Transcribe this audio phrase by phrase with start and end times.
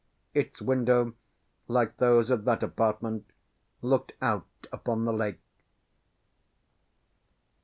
[0.33, 1.13] Its window,
[1.67, 3.23] like those of that apartment,
[3.83, 5.39] looked out upon the lake.